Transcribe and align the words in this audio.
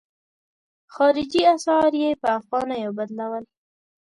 خارجي 0.93 1.41
اسعار 1.55 1.91
یې 2.03 2.11
په 2.21 2.27
افغانیو 2.39 2.95
بدلول. 2.97 3.43